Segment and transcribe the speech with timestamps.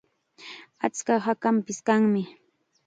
[0.85, 2.23] Achka hakanpis kanmi.